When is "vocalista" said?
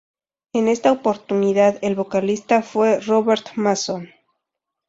1.93-2.63